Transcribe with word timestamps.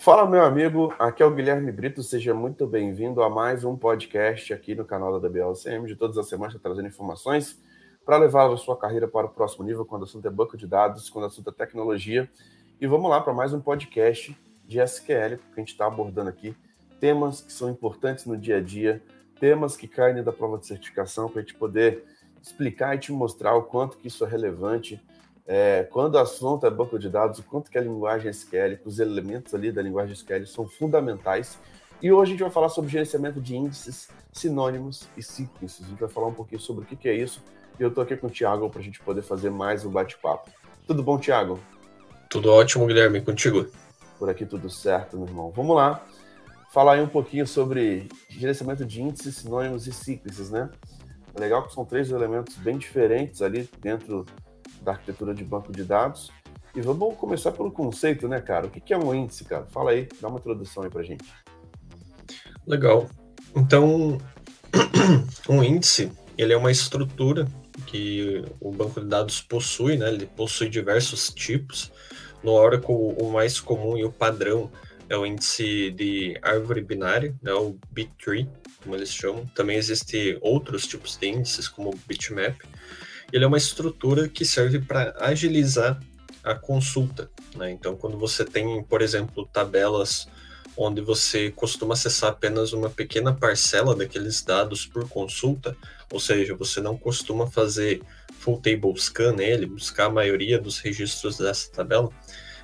Fala, 0.00 0.30
meu 0.30 0.44
amigo, 0.44 0.94
aqui 0.96 1.24
é 1.24 1.26
o 1.26 1.34
Guilherme 1.34 1.72
Brito, 1.72 2.04
seja 2.04 2.32
muito 2.32 2.68
bem-vindo 2.68 3.20
a 3.20 3.28
mais 3.28 3.64
um 3.64 3.76
podcast 3.76 4.54
aqui 4.54 4.72
no 4.72 4.84
canal 4.84 5.12
da 5.12 5.26
DBLCM. 5.26 5.88
De 5.88 5.96
todas 5.96 6.16
as 6.16 6.28
semanas, 6.28 6.56
trazendo 6.62 6.86
informações 6.86 7.60
para 8.06 8.16
levar 8.16 8.48
a 8.48 8.56
sua 8.56 8.78
carreira 8.78 9.08
para 9.08 9.26
o 9.26 9.28
próximo 9.28 9.64
nível, 9.64 9.84
quando 9.84 10.02
o 10.02 10.04
assunto 10.04 10.28
é 10.28 10.30
banco 10.30 10.56
de 10.56 10.68
dados, 10.68 11.10
quando 11.10 11.24
o 11.24 11.26
assunto 11.26 11.50
é 11.50 11.52
tecnologia. 11.52 12.30
E 12.80 12.86
vamos 12.86 13.10
lá 13.10 13.20
para 13.20 13.34
mais 13.34 13.52
um 13.52 13.60
podcast 13.60 14.38
de 14.64 14.78
SQL, 14.78 15.36
que 15.36 15.56
a 15.56 15.58
gente 15.58 15.72
está 15.72 15.88
abordando 15.88 16.30
aqui 16.30 16.56
temas 17.00 17.40
que 17.40 17.52
são 17.52 17.68
importantes 17.68 18.24
no 18.24 18.36
dia 18.36 18.58
a 18.58 18.60
dia, 18.60 19.02
temas 19.40 19.76
que 19.76 19.88
caem 19.88 20.22
da 20.22 20.32
prova 20.32 20.58
de 20.58 20.66
certificação, 20.66 21.28
para 21.28 21.40
a 21.40 21.42
gente 21.42 21.54
poder 21.54 22.04
explicar 22.40 22.94
e 22.94 22.98
te 22.98 23.10
mostrar 23.10 23.56
o 23.56 23.64
quanto 23.64 23.98
que 23.98 24.06
isso 24.06 24.24
é 24.24 24.28
relevante 24.28 25.02
é, 25.50 25.82
quando 25.90 26.16
o 26.16 26.18
assunto 26.18 26.66
é 26.66 26.70
banco 26.70 26.98
de 26.98 27.08
dados, 27.08 27.38
o 27.38 27.42
quanto 27.42 27.70
que 27.70 27.78
a 27.78 27.80
linguagem 27.80 28.30
SQL, 28.30 28.78
os 28.84 28.98
elementos 28.98 29.54
ali 29.54 29.72
da 29.72 29.80
linguagem 29.80 30.12
SQL 30.12 30.44
são 30.44 30.68
fundamentais. 30.68 31.58
E 32.02 32.12
hoje 32.12 32.32
a 32.32 32.34
gente 32.34 32.42
vai 32.42 32.50
falar 32.50 32.68
sobre 32.68 32.90
gerenciamento 32.90 33.40
de 33.40 33.56
índices, 33.56 34.10
sinônimos 34.30 35.08
e 35.16 35.22
sequences. 35.22 35.86
A 35.86 35.88
gente 35.88 35.98
vai 35.98 36.08
falar 36.10 36.26
um 36.26 36.34
pouquinho 36.34 36.60
sobre 36.60 36.84
o 36.84 36.86
que, 36.86 36.94
que 36.94 37.08
é 37.08 37.14
isso. 37.14 37.42
E 37.80 37.82
eu 37.82 37.88
estou 37.88 38.04
aqui 38.04 38.14
com 38.14 38.26
o 38.26 38.30
Thiago 38.30 38.68
para 38.68 38.80
a 38.80 38.84
gente 38.84 39.00
poder 39.00 39.22
fazer 39.22 39.48
mais 39.48 39.86
um 39.86 39.90
bate-papo. 39.90 40.50
Tudo 40.86 41.02
bom, 41.02 41.18
Thiago? 41.18 41.58
Tudo 42.28 42.52
ótimo, 42.52 42.86
Guilherme. 42.86 43.22
Contigo? 43.22 43.68
Por 44.18 44.28
aqui 44.28 44.44
tudo 44.44 44.68
certo, 44.68 45.16
meu 45.16 45.26
irmão. 45.26 45.50
Vamos 45.50 45.74
lá. 45.74 46.04
Falar 46.70 46.92
aí 46.92 47.00
um 47.00 47.08
pouquinho 47.08 47.46
sobre 47.46 48.06
gerenciamento 48.28 48.84
de 48.84 49.00
índices, 49.00 49.36
sinônimos 49.36 49.86
e 49.86 49.92
sequences, 49.94 50.50
né? 50.50 50.68
É 51.34 51.40
legal 51.40 51.66
que 51.66 51.72
são 51.72 51.86
três 51.86 52.10
elementos 52.10 52.54
bem 52.56 52.76
diferentes 52.76 53.40
ali 53.40 53.66
dentro 53.80 54.26
da 54.82 54.92
arquitetura 54.92 55.34
de 55.34 55.44
banco 55.44 55.72
de 55.72 55.84
dados. 55.84 56.30
E 56.74 56.80
vamos 56.80 57.16
começar 57.16 57.52
pelo 57.52 57.70
conceito, 57.70 58.28
né, 58.28 58.40
cara? 58.40 58.66
O 58.66 58.70
que 58.70 58.92
é 58.92 58.98
um 58.98 59.14
índice, 59.14 59.44
cara? 59.44 59.66
Fala 59.66 59.90
aí, 59.90 60.08
dá 60.20 60.28
uma 60.28 60.38
introdução 60.38 60.82
aí 60.82 60.90
pra 60.90 61.02
gente. 61.02 61.24
Legal. 62.66 63.08
Então, 63.56 64.18
um 65.48 65.62
índice, 65.62 66.12
ele 66.36 66.52
é 66.52 66.56
uma 66.56 66.70
estrutura 66.70 67.48
que 67.86 68.44
o 68.60 68.70
banco 68.70 69.00
de 69.00 69.06
dados 69.06 69.40
possui, 69.40 69.96
né? 69.96 70.08
Ele 70.08 70.26
possui 70.26 70.68
diversos 70.68 71.30
tipos. 71.30 71.90
No 72.42 72.52
Oracle, 72.52 72.94
o 72.94 73.30
mais 73.32 73.58
comum 73.58 73.96
e 73.96 74.04
o 74.04 74.12
padrão 74.12 74.70
é 75.08 75.16
o 75.16 75.24
índice 75.24 75.90
de 75.90 76.38
árvore 76.42 76.82
binária, 76.82 77.34
né, 77.42 77.52
o 77.52 77.76
B-tree, 77.90 78.48
como 78.82 78.94
eles 78.94 79.10
chamam. 79.10 79.46
Também 79.54 79.76
existem 79.76 80.38
outros 80.40 80.86
tipos 80.86 81.16
de 81.16 81.28
índices, 81.28 81.66
como 81.66 81.90
o 81.90 81.98
bitmap 82.06 82.56
ele 83.32 83.44
é 83.44 83.46
uma 83.46 83.58
estrutura 83.58 84.28
que 84.28 84.44
serve 84.44 84.80
para 84.80 85.14
agilizar 85.18 86.00
a 86.42 86.54
consulta. 86.54 87.30
Né? 87.54 87.70
Então, 87.70 87.96
quando 87.96 88.18
você 88.18 88.44
tem, 88.44 88.82
por 88.84 89.02
exemplo, 89.02 89.48
tabelas 89.52 90.28
onde 90.76 91.00
você 91.00 91.50
costuma 91.50 91.94
acessar 91.94 92.30
apenas 92.30 92.72
uma 92.72 92.88
pequena 92.88 93.34
parcela 93.34 93.96
daqueles 93.96 94.42
dados 94.42 94.86
por 94.86 95.08
consulta, 95.08 95.76
ou 96.12 96.20
seja, 96.20 96.54
você 96.54 96.80
não 96.80 96.96
costuma 96.96 97.48
fazer 97.48 98.00
full 98.38 98.60
table 98.60 98.96
scan 98.96 99.32
nele, 99.32 99.66
buscar 99.66 100.06
a 100.06 100.10
maioria 100.10 100.56
dos 100.56 100.78
registros 100.78 101.38
dessa 101.38 101.70
tabela, 101.72 102.08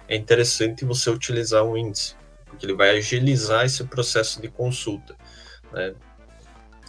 é 0.06 0.14
interessante 0.14 0.84
você 0.84 1.10
utilizar 1.10 1.64
um 1.64 1.76
índice, 1.76 2.14
porque 2.46 2.64
ele 2.64 2.74
vai 2.74 2.90
agilizar 2.96 3.64
esse 3.64 3.82
processo 3.82 4.40
de 4.40 4.48
consulta. 4.48 5.16
Né? 5.72 5.94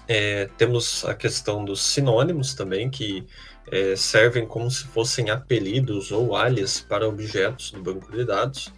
É, 0.07 0.47
temos 0.59 1.03
a 1.05 1.15
questão 1.15 1.65
dos 1.65 1.81
sinônimos 1.81 2.53
também, 2.53 2.87
que 2.87 3.25
é, 3.71 3.95
servem 3.95 4.45
como 4.45 4.69
se 4.69 4.85
fossem 4.85 5.29
apelidos 5.29 6.11
ou 6.11 6.35
alias 6.35 6.79
para 6.79 7.07
objetos 7.07 7.71
do 7.71 7.81
banco 7.81 8.11
de 8.11 8.23
dados. 8.23 8.71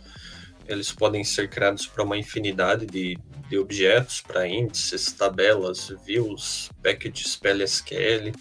Eles 0.68 0.92
podem 0.92 1.24
ser 1.24 1.50
criados 1.50 1.88
para 1.88 2.04
uma 2.04 2.18
infinidade 2.18 2.86
de, 2.86 3.18
de 3.50 3.58
objetos, 3.58 4.22
para 4.22 4.48
índices, 4.48 5.12
tabelas, 5.14 5.94
views, 6.06 6.70
packages 6.84 7.36
PLSQL. 7.38 8.34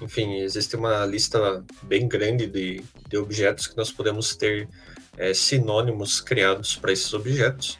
Enfim, 0.00 0.36
existe 0.36 0.76
uma 0.76 1.04
lista 1.04 1.62
bem 1.82 2.08
grande 2.08 2.46
de, 2.46 2.82
de 3.08 3.16
objetos 3.16 3.66
que 3.66 3.76
nós 3.76 3.92
podemos 3.92 4.34
ter 4.34 4.68
é, 5.16 5.34
sinônimos 5.34 6.20
criados 6.20 6.76
para 6.76 6.92
esses 6.92 7.12
objetos. 7.12 7.78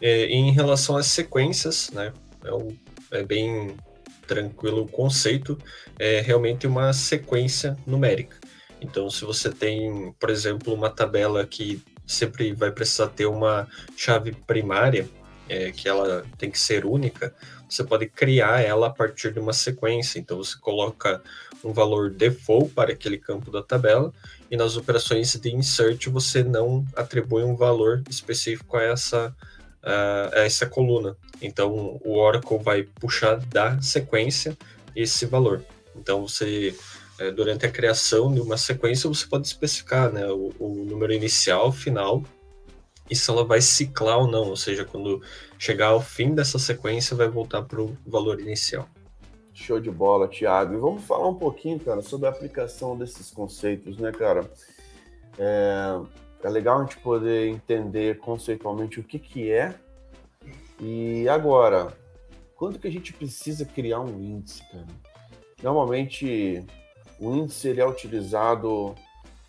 É, 0.00 0.26
em 0.26 0.50
relação 0.52 0.96
às 0.96 1.06
sequências, 1.06 1.90
né, 1.90 2.12
é, 2.44 2.52
um, 2.52 2.76
é 3.10 3.22
bem 3.22 3.76
tranquilo 4.30 4.82
o 4.82 4.88
conceito, 4.88 5.58
é 5.98 6.20
realmente 6.20 6.64
uma 6.64 6.92
sequência 6.92 7.76
numérica. 7.84 8.36
Então, 8.80 9.10
se 9.10 9.24
você 9.24 9.50
tem, 9.50 10.14
por 10.20 10.30
exemplo, 10.30 10.72
uma 10.72 10.88
tabela 10.88 11.44
que 11.44 11.82
sempre 12.06 12.52
vai 12.52 12.70
precisar 12.70 13.08
ter 13.08 13.26
uma 13.26 13.66
chave 13.96 14.30
primária, 14.30 15.08
é, 15.48 15.72
que 15.72 15.88
ela 15.88 16.24
tem 16.38 16.48
que 16.48 16.60
ser 16.60 16.86
única, 16.86 17.34
você 17.68 17.82
pode 17.82 18.06
criar 18.06 18.60
ela 18.60 18.86
a 18.86 18.90
partir 18.90 19.32
de 19.32 19.40
uma 19.40 19.52
sequência. 19.52 20.20
Então, 20.20 20.36
você 20.36 20.56
coloca 20.56 21.20
um 21.64 21.72
valor 21.72 22.08
default 22.08 22.72
para 22.72 22.92
aquele 22.92 23.18
campo 23.18 23.50
da 23.50 23.64
tabela 23.64 24.12
e 24.48 24.56
nas 24.56 24.76
operações 24.76 25.34
de 25.34 25.50
insert 25.52 26.06
você 26.08 26.44
não 26.44 26.86
atribui 26.94 27.42
um 27.42 27.56
valor 27.56 28.04
específico 28.08 28.76
a 28.76 28.84
essa 28.84 29.34
uh, 29.82 30.34
essa 30.34 30.66
coluna. 30.66 31.16
Então, 31.40 32.00
o 32.04 32.18
Oracle 32.18 32.58
vai 32.58 32.82
puxar 32.82 33.36
da 33.36 33.80
sequência 33.80 34.56
esse 34.94 35.26
valor. 35.26 35.64
Então, 35.96 36.26
você, 36.26 36.74
é, 37.18 37.30
durante 37.30 37.66
a 37.66 37.70
criação 37.70 38.32
de 38.32 38.40
uma 38.40 38.56
sequência, 38.56 39.08
você 39.08 39.26
pode 39.26 39.46
especificar 39.46 40.12
né, 40.12 40.26
o, 40.26 40.52
o 40.58 40.84
número 40.86 41.12
inicial, 41.12 41.72
final, 41.72 42.22
e 43.08 43.16
se 43.16 43.30
ela 43.30 43.44
vai 43.44 43.60
ciclar 43.60 44.18
ou 44.18 44.28
não. 44.28 44.48
Ou 44.48 44.56
seja, 44.56 44.84
quando 44.84 45.22
chegar 45.58 45.88
ao 45.88 46.00
fim 46.00 46.34
dessa 46.34 46.58
sequência, 46.58 47.16
vai 47.16 47.28
voltar 47.28 47.62
para 47.62 47.80
o 47.80 47.96
valor 48.06 48.40
inicial. 48.40 48.88
Show 49.52 49.80
de 49.80 49.90
bola, 49.90 50.28
Thiago. 50.28 50.74
E 50.74 50.78
vamos 50.78 51.04
falar 51.04 51.28
um 51.28 51.34
pouquinho, 51.34 51.78
cara, 51.80 52.00
sobre 52.00 52.26
a 52.26 52.30
aplicação 52.30 52.96
desses 52.96 53.30
conceitos, 53.30 53.98
né, 53.98 54.12
cara? 54.12 54.50
É, 55.38 56.00
é 56.42 56.48
legal 56.48 56.78
a 56.80 56.84
gente 56.84 56.98
poder 56.98 57.48
entender 57.48 58.18
conceitualmente 58.18 59.00
o 59.00 59.04
que, 59.04 59.18
que 59.18 59.50
é. 59.50 59.74
E 60.80 61.28
agora, 61.28 61.92
quanto 62.56 62.78
que 62.78 62.88
a 62.88 62.92
gente 62.92 63.12
precisa 63.12 63.64
criar 63.64 64.00
um 64.00 64.20
índice, 64.20 64.62
cara? 64.70 64.86
Normalmente, 65.62 66.64
o 67.18 67.34
índice 67.34 67.68
ele 67.68 67.80
é 67.80 67.86
utilizado 67.86 68.94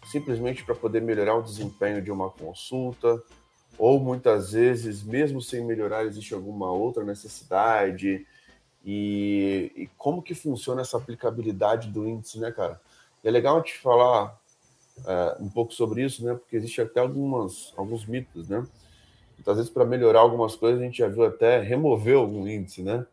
simplesmente 0.06 0.64
para 0.66 0.76
poder 0.76 1.02
melhorar 1.02 1.36
o 1.36 1.44
desempenho 1.44 2.02
de 2.02 2.12
uma 2.12 2.30
consulta, 2.30 3.22
ou 3.78 4.00
muitas 4.00 4.52
vezes, 4.52 5.04
mesmo 5.04 5.42
sem 5.42 5.64
melhorar, 5.64 6.06
existe 6.06 6.34
alguma 6.34 6.72
outra 6.72 7.04
necessidade. 7.04 8.26
E, 8.84 9.72
e 9.76 9.88
como 9.98 10.22
que 10.22 10.34
funciona 10.34 10.82
essa 10.82 10.98
aplicabilidade 10.98 11.90
do 11.90 12.08
índice, 12.08 12.40
né, 12.40 12.52
cara? 12.52 12.82
E 13.24 13.28
é 13.28 13.32
legal 13.32 13.58
gente 13.58 13.78
falar 13.78 14.41
é, 15.06 15.38
um 15.40 15.50
pouco 15.50 15.74
sobre 15.74 16.04
isso, 16.04 16.24
né? 16.24 16.34
Porque 16.34 16.56
existe 16.56 16.82
até 16.82 17.00
algumas, 17.00 17.74
alguns 17.76 18.06
mitos, 18.06 18.48
né? 18.48 18.66
Muitas 19.36 19.58
vezes, 19.58 19.72
para 19.72 19.86
melhorar 19.86 20.20
algumas 20.20 20.56
coisas, 20.56 20.80
a 20.80 20.84
gente 20.84 21.00
já 21.00 21.08
viu 21.08 21.24
até 21.24 21.60
remover 21.60 22.16
algum 22.16 22.48
índice, 22.48 22.84
né? 22.84 23.06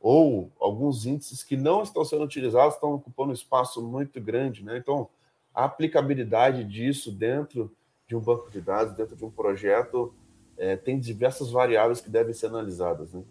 Ou 0.00 0.50
alguns 0.60 1.06
índices 1.06 1.42
que 1.42 1.56
não 1.56 1.82
estão 1.82 2.04
sendo 2.04 2.24
utilizados 2.24 2.74
estão 2.74 2.94
ocupando 2.94 3.30
um 3.30 3.34
espaço 3.34 3.82
muito 3.82 4.20
grande, 4.20 4.64
né? 4.64 4.76
Então, 4.76 5.08
a 5.54 5.64
aplicabilidade 5.64 6.64
disso 6.64 7.12
dentro 7.12 7.70
de 8.06 8.16
um 8.16 8.20
banco 8.20 8.50
de 8.50 8.60
dados, 8.60 8.96
dentro 8.96 9.14
de 9.14 9.24
um 9.24 9.30
projeto, 9.30 10.14
é, 10.56 10.76
tem 10.76 10.98
diversas 10.98 11.50
variáveis 11.50 12.00
que 12.00 12.10
devem 12.10 12.34
ser 12.34 12.46
analisadas, 12.46 13.12
né? 13.12 13.22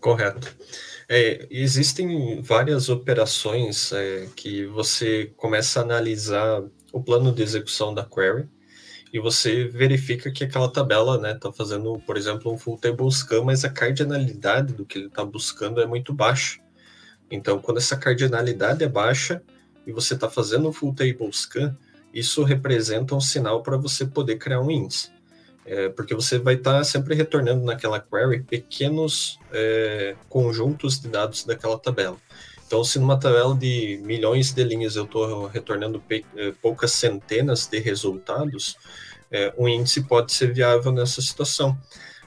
Correto. 0.00 0.56
É, 1.08 1.46
existem 1.50 2.40
várias 2.40 2.88
operações 2.88 3.92
é, 3.92 4.26
que 4.34 4.64
você 4.66 5.32
começa 5.36 5.80
a 5.80 5.82
analisar 5.82 6.64
o 6.92 7.02
plano 7.02 7.32
de 7.32 7.42
execução 7.42 7.94
da 7.94 8.04
query 8.04 8.48
e 9.12 9.18
você 9.18 9.64
verifica 9.64 10.30
que 10.30 10.44
aquela 10.44 10.70
tabela 10.70 11.16
está 11.16 11.28
né, 11.28 11.34
tá 11.34 11.52
fazendo, 11.52 11.98
por 12.06 12.16
exemplo, 12.16 12.52
um 12.52 12.56
full 12.56 12.78
table 12.78 13.10
scan, 13.10 13.42
mas 13.42 13.64
a 13.64 13.70
cardinalidade 13.70 14.72
do 14.72 14.84
que 14.84 14.98
ele 14.98 15.06
está 15.08 15.24
buscando 15.24 15.80
é 15.80 15.86
muito 15.86 16.14
baixa. 16.14 16.60
Então, 17.30 17.58
quando 17.58 17.78
essa 17.78 17.96
cardinalidade 17.96 18.84
é 18.84 18.88
baixa 18.88 19.42
e 19.86 19.92
você 19.92 20.14
está 20.14 20.30
fazendo 20.30 20.68
um 20.68 20.72
full 20.72 20.94
table 20.94 21.32
scan, 21.32 21.76
isso 22.14 22.44
representa 22.44 23.14
um 23.14 23.20
sinal 23.20 23.62
para 23.62 23.76
você 23.76 24.06
poder 24.06 24.36
criar 24.36 24.60
um 24.60 24.70
índice. 24.70 25.10
É, 25.66 25.88
porque 25.88 26.14
você 26.14 26.38
vai 26.38 26.54
estar 26.54 26.78
tá 26.78 26.84
sempre 26.84 27.14
retornando 27.14 27.64
naquela 27.64 28.00
query 28.00 28.42
pequenos 28.42 29.38
é, 29.52 30.16
conjuntos 30.28 30.98
de 30.98 31.08
dados 31.08 31.44
daquela 31.44 31.78
tabela. 31.78 32.16
Então, 32.70 32.84
se 32.84 33.00
numa 33.00 33.18
tabela 33.18 33.52
de 33.52 33.98
milhões 34.04 34.52
de 34.52 34.62
linhas 34.62 34.94
eu 34.94 35.02
estou 35.02 35.48
retornando 35.48 36.00
eh, 36.08 36.54
poucas 36.62 36.92
centenas 36.92 37.66
de 37.66 37.80
resultados, 37.80 38.76
é, 39.28 39.52
um 39.58 39.66
índice 39.66 40.04
pode 40.04 40.30
ser 40.30 40.54
viável 40.54 40.92
nessa 40.92 41.20
situação. 41.20 41.76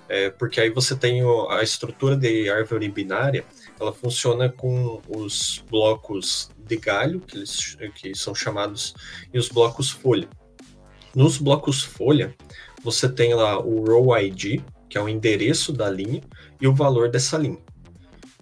É, 0.10 0.30
porque 0.32 0.60
aí 0.60 0.70
você 0.70 0.98
tem 0.98 1.24
o, 1.24 1.48
a 1.50 1.64
estrutura 1.64 2.18
de 2.18 2.50
árvore 2.50 2.90
binária, 2.90 3.46
ela 3.80 3.94
funciona 3.94 4.50
com 4.50 5.02
os 5.08 5.64
blocos 5.72 6.52
de 6.58 6.76
galho, 6.76 7.22
que, 7.22 7.38
eles, 7.38 7.78
que 7.96 8.14
são 8.14 8.36
chamados, 8.36 8.94
e 9.34 9.40
os 9.40 9.48
blocos 9.48 9.92
folha. 9.92 10.28
Nos 11.16 11.38
blocos 11.38 11.82
folha, 11.84 12.36
você 12.84 13.08
tem 13.08 13.34
lá 13.34 13.58
o 13.58 13.86
row 13.86 14.18
ID, 14.18 14.62
que 14.90 14.98
é 14.98 15.02
o 15.02 15.08
endereço 15.08 15.72
da 15.72 15.90
linha, 15.90 16.22
e 16.60 16.68
o 16.68 16.76
valor 16.76 17.10
dessa 17.10 17.38
linha. 17.38 17.63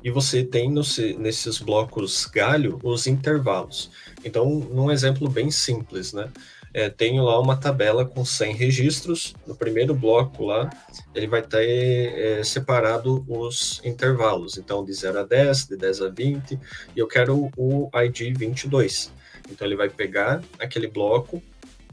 E 0.03 0.09
você 0.09 0.44
tem 0.44 0.69
no, 0.69 0.81
nesses 1.19 1.59
blocos 1.59 2.25
galho 2.25 2.80
os 2.83 3.07
intervalos. 3.07 3.92
Então, 4.24 4.50
num 4.50 4.92
exemplo 4.92 5.30
bem 5.30 5.51
simples, 5.51 6.13
né? 6.13 6.30
É, 6.74 6.89
tenho 6.89 7.24
lá 7.24 7.38
uma 7.38 7.57
tabela 7.57 8.06
com 8.06 8.24
100 8.24 8.56
registros. 8.56 9.36
No 9.45 9.56
primeiro 9.56 9.94
bloco 9.94 10.45
lá, 10.45 10.69
ele 11.13 11.27
vai 11.27 11.42
ter 11.42 12.39
é, 12.39 12.44
separado 12.44 13.25
os 13.27 13.81
intervalos. 13.83 14.57
Então, 14.57 14.83
de 14.83 14.94
0 14.94 15.19
a 15.19 15.24
10, 15.24 15.68
de 15.68 15.75
10 15.75 16.01
a 16.01 16.09
20, 16.09 16.57
e 16.95 17.00
eu 17.00 17.07
quero 17.07 17.51
o 17.57 17.89
ID 17.94 18.38
22. 18.38 19.12
Então, 19.50 19.68
ele 19.68 19.75
vai 19.75 19.89
pegar 19.89 20.42
aquele 20.57 20.88
bloco 20.88 21.44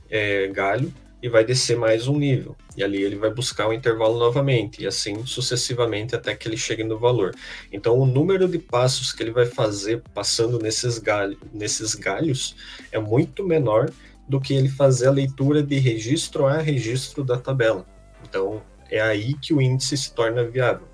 é, 0.09 0.47
galho 0.49 0.93
e 1.23 1.29
vai 1.29 1.45
descer 1.45 1.77
mais 1.77 2.07
um 2.07 2.17
nível. 2.17 2.57
E 2.77 2.85
ali 2.85 3.03
ele 3.03 3.17
vai 3.17 3.31
buscar 3.31 3.69
o 3.69 3.73
intervalo 3.73 4.19
novamente, 4.19 4.83
e 4.83 4.87
assim 4.87 5.27
sucessivamente 5.27 6.15
até 6.15 6.35
que 6.35 6.49
ele 6.49 6.57
chegue 6.57 6.85
no 6.85 6.99
valor. 6.99 7.35
Então, 7.73 7.99
o 7.99 8.07
número 8.07 8.49
de 8.49 8.59
passos 8.59 9.13
que 9.13 9.23
ele 9.23 9.33
vai 9.33 9.47
fazer 9.47 10.03
passando 10.15 10.59
nesses, 10.59 10.99
galho, 10.99 11.39
nesses 11.53 11.95
galhos 11.95 12.55
é 12.93 12.99
muito 12.99 13.45
menor 13.45 13.91
do 14.29 14.41
que 14.41 14.55
ele 14.55 14.69
fazer 14.69 15.09
a 15.09 15.13
leitura 15.13 15.63
de 15.63 15.79
registro 15.79 16.47
a 16.47 16.59
registro 16.59 17.25
da 17.25 17.39
tabela. 17.39 17.87
Então, 18.29 18.63
é 18.91 19.01
aí 19.01 19.35
que 19.35 19.53
o 19.53 19.61
índice 19.61 19.97
se 19.97 20.13
torna 20.13 20.45
viável. 20.45 20.87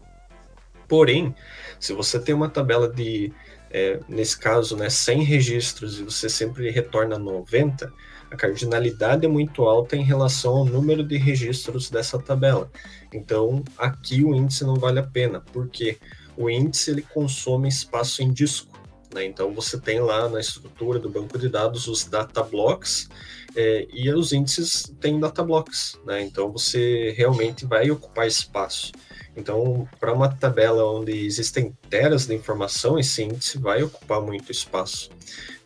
Porém, 0.88 1.35
se 1.79 1.93
você 1.93 2.19
tem 2.19 2.35
uma 2.35 2.49
tabela 2.49 2.88
de, 2.88 3.32
é, 3.71 3.99
nesse 4.09 4.38
caso, 4.38 4.76
né, 4.76 4.88
100 4.88 5.23
registros 5.25 5.99
e 5.99 6.03
você 6.05 6.29
sempre 6.29 6.71
retorna 6.71 7.19
90, 7.19 7.93
a 8.35 8.37
cardinalidade 8.37 9.25
é 9.25 9.29
muito 9.29 9.63
alta 9.65 9.97
em 9.97 10.03
relação 10.03 10.57
ao 10.57 10.65
número 10.65 11.03
de 11.03 11.17
registros 11.17 11.89
dessa 11.89 12.19
tabela. 12.19 12.71
Então, 13.13 13.63
aqui 13.79 14.25
o 14.25 14.35
índice 14.35 14.65
não 14.65 14.75
vale 14.75 14.99
a 14.99 15.05
pena, 15.05 15.41
porque 15.53 15.99
o 16.37 16.51
índice 16.51 16.91
ele 16.91 17.03
consome 17.03 17.69
espaço 17.69 18.23
em 18.23 18.33
disco. 18.33 18.79
Né? 19.15 19.25
Então, 19.25 19.53
você 19.55 19.79
tem 19.79 20.01
lá 20.01 20.29
na 20.29 20.41
estrutura 20.41 20.99
do 20.99 21.09
banco 21.09 21.39
de 21.39 21.49
dados 21.49 21.87
os 21.87 22.05
data 22.05 22.43
blocks 22.43 23.09
é, 23.55 23.87
e 23.93 24.13
os 24.13 24.33
índices 24.33 24.93
têm 25.01 25.21
data 25.21 25.43
blocks. 25.43 25.99
Né? 26.05 26.23
Então, 26.23 26.51
você 26.51 27.15
realmente 27.17 27.65
vai 27.65 27.91
ocupar 27.91 28.27
espaço. 28.27 28.91
Então, 29.37 29.89
para 29.99 30.13
uma 30.13 30.29
tabela 30.29 30.85
onde 30.91 31.13
existem 31.25 31.77
teras 31.89 32.27
de 32.27 32.35
informação, 32.35 32.99
esse 32.99 33.23
índice 33.23 33.59
vai 33.59 33.83
ocupar 33.83 34.21
muito 34.21 34.51
espaço. 34.51 35.11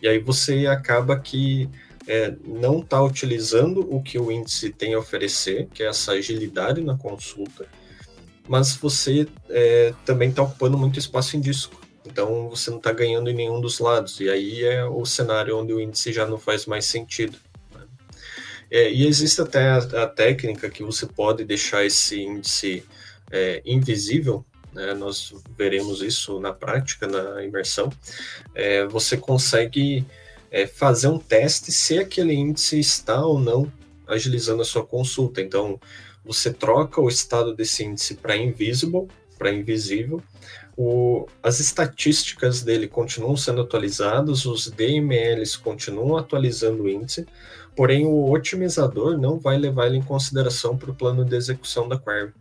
E 0.01 0.09
aí 0.09 0.19
você 0.19 0.67
acaba 0.67 1.19
que 1.19 1.69
é, 2.09 2.35
não 2.43 2.81
está 2.81 3.03
utilizando 3.03 3.81
o 3.95 4.03
que 4.03 4.19
o 4.19 4.33
índice 4.33 4.71
tem 4.71 4.95
a 4.95 4.99
oferecer, 4.99 5.69
que 5.75 5.83
é 5.83 5.87
essa 5.87 6.13
agilidade 6.13 6.81
na 6.81 6.97
consulta, 6.97 7.67
mas 8.49 8.75
você 8.75 9.29
é, 9.51 9.93
também 10.07 10.31
está 10.31 10.43
ocupando 10.43 10.79
muito 10.79 10.99
espaço 10.99 11.37
em 11.37 11.41
disco. 11.41 11.79
Então 12.07 12.49
você 12.49 12.71
não 12.71 12.79
está 12.79 12.91
ganhando 12.93 13.29
em 13.29 13.35
nenhum 13.35 13.61
dos 13.61 13.79
lados, 13.79 14.19
e 14.21 14.31
aí 14.31 14.65
é 14.65 14.83
o 14.87 15.05
cenário 15.05 15.59
onde 15.59 15.75
o 15.75 15.81
índice 15.81 16.11
já 16.11 16.27
não 16.27 16.39
faz 16.39 16.65
mais 16.65 16.87
sentido. 16.87 17.37
Né? 17.75 17.83
É, 18.71 18.91
e 18.91 19.07
existe 19.07 19.43
até 19.43 19.69
a, 19.69 19.77
a, 19.77 20.07
técnica 20.07 20.71
que 20.71 20.83
você 20.83 21.05
pode 21.05 21.45
deixar 21.45 21.85
esse 21.85 22.23
índice 22.23 22.83
é, 23.31 23.61
invisível, 23.67 24.47
né? 24.73 24.95
nós 24.95 25.35
veremos 25.59 26.01
isso 26.01 26.41
na 26.41 26.55
prática, 26.55 27.07
na 27.07 27.45
imersão. 27.45 27.93
É, 28.55 28.87
você 28.87 29.19
consegue 29.19 30.07
é, 30.51 30.67
fazer 30.67 31.09
um 31.09 31.19
teste 31.19 31.73
se 31.73 31.99
aquele 31.99 32.35
índice 32.35 32.79
está 32.79 33.25
ou 33.25 33.39
não 33.39 33.71
agilizando 34.07 34.63
a 34.63 34.65
sua 34.65 34.85
consulta. 34.85 35.41
Então, 35.41 35.79
você 36.25 36.53
troca 36.53 37.01
o 37.01 37.09
estado 37.09 37.55
desse 37.55 37.85
índice 37.85 38.15
para 38.15 38.37
invisible, 38.37 39.09
para 39.39 39.53
invisível. 39.53 40.23
O, 40.77 41.27
as 41.43 41.59
estatísticas 41.59 42.63
dele 42.63 42.87
continuam 42.87 43.37
sendo 43.37 43.61
atualizadas, 43.63 44.47
os 44.47 44.71
DMLs 44.71 45.57
continuam 45.57 46.17
atualizando 46.17 46.85
o 46.85 46.89
índice, 46.89 47.27
porém 47.75 48.07
o 48.07 48.31
otimizador 48.31 49.19
não 49.19 49.39
vai 49.39 49.59
levar 49.59 49.87
ele 49.87 49.99
em 49.99 50.03
consideração 50.03 50.77
para 50.77 50.91
o 50.91 50.95
plano 50.95 51.25
de 51.25 51.35
execução 51.35 51.89
da 51.89 51.99
query. 51.99 52.33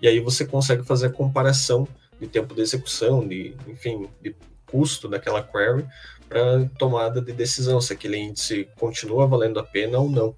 E 0.00 0.06
aí 0.06 0.20
você 0.20 0.44
consegue 0.44 0.84
fazer 0.84 1.06
a 1.06 1.12
comparação 1.12 1.86
de 2.20 2.28
tempo 2.28 2.54
de 2.54 2.60
execução, 2.60 3.26
de, 3.26 3.54
enfim, 3.66 4.08
de 4.20 4.34
custo 4.66 5.08
daquela 5.08 5.42
query, 5.42 5.84
para 6.32 6.66
tomada 6.78 7.20
de 7.20 7.32
decisão, 7.32 7.78
se 7.78 7.92
aquele 7.92 8.16
índice 8.16 8.66
continua 8.78 9.26
valendo 9.26 9.60
a 9.60 9.62
pena 9.62 9.98
ou 9.98 10.08
não. 10.08 10.34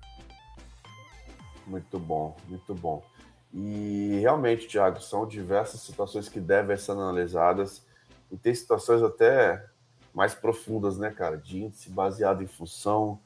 Muito 1.65 1.99
bom, 2.01 2.37
muito 2.49 2.75
bom. 2.75 3.05
E 3.53 4.19
realmente, 4.21 4.67
Thiago, 4.67 5.01
são 5.01 5.27
diversas 5.27 5.81
situações 5.81 6.29
que 6.29 6.41
devem 6.41 6.77
ser 6.77 6.93
analisadas 6.93 7.87
e 8.31 8.37
tem 8.37 8.53
situações 8.53 9.01
até 9.03 9.65
mais 10.13 10.35
profundas, 10.35 10.99
né, 10.99 11.11
cara? 11.11 11.37
De 11.37 11.63
índice 11.63 11.89
baseado 11.89 12.43
em 12.43 12.49
função, 12.49 13.21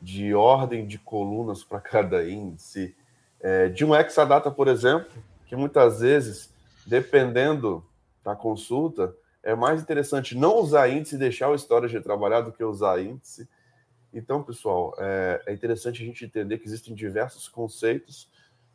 de 0.00 0.34
ordem 0.34 0.86
de 0.86 0.98
colunas 0.98 1.62
para 1.62 1.80
cada 1.80 2.26
índice, 2.26 2.96
é, 3.40 3.68
de 3.68 3.84
um 3.84 3.94
Exadata, 3.94 4.50
por 4.50 4.68
exemplo, 4.68 5.10
que 5.46 5.54
muitas 5.54 6.00
vezes, 6.00 6.50
dependendo 6.86 7.84
da 8.24 8.34
consulta, 8.34 9.14
é 9.44 9.54
mais 9.54 9.82
interessante 9.82 10.36
não 10.36 10.56
usar 10.56 10.88
índice 10.88 11.14
e 11.14 11.18
deixar 11.18 11.50
o 11.50 11.54
storage 11.54 12.00
trabalhar 12.00 12.40
do 12.40 12.50
que 12.50 12.64
usar 12.64 13.00
índice. 13.00 13.46
Então, 14.12 14.42
pessoal, 14.42 14.94
é, 14.98 15.42
é, 15.46 15.52
interessante 15.52 16.02
a 16.02 16.06
gente 16.06 16.24
entender 16.24 16.58
que 16.58 16.66
existem 16.66 16.94
diversos 16.94 17.46
conceitos 17.46 18.30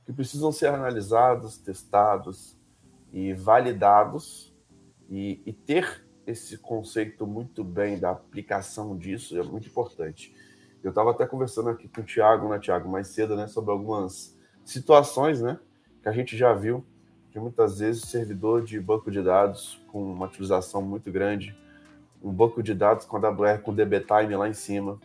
que 0.05 0.13
precisam 0.13 0.51
ser 0.51 0.67
analisados, 0.67 1.57
testados 1.57 2.55
e 3.11 3.33
validados, 3.33 4.53
e, 5.09 5.41
e 5.43 5.51
ter 5.51 6.05
esse 6.27 6.57
conceito 6.57 7.25
muito 7.25 7.63
bem 7.63 7.97
da 7.97 8.11
aplicação 8.11 8.95
disso 8.95 9.39
é 9.39 9.43
muito 9.43 9.67
importante. 9.67 10.35
Eu 10.83 10.89
estava 10.89 11.11
até 11.11 11.25
conversando 11.25 11.69
aqui 11.69 11.87
com 11.87 12.01
o 12.01 12.03
Thiago, 12.03 12.47
né, 12.47 12.59
Thiago, 12.59 12.87
mais 12.87 13.07
cedo, 13.07 13.35
né, 13.35 13.47
sobre 13.47 13.71
algumas 13.71 14.37
situações, 14.63 15.41
né, 15.41 15.59
que 16.03 16.07
a 16.07 16.11
gente 16.11 16.37
já 16.37 16.53
viu 16.53 16.85
que 17.31 17.39
muitas 17.39 17.79
vezes 17.79 18.03
o 18.03 18.07
servidor 18.07 18.63
de 18.63 18.79
banco 18.79 19.11
de 19.11 19.21
dados 19.21 19.79
com 19.91 20.01
uma 20.01 20.25
utilização 20.25 20.81
muito 20.81 21.11
grande, 21.11 21.55
um 22.23 22.31
banco 22.31 22.61
de 22.61 22.73
dados 22.73 23.05
com 23.05 23.17
AWS 23.17 23.61
com 23.61 23.73
DBTime 23.73 24.35
lá 24.35 24.47
em 24.49 24.53
cima, 24.53 24.99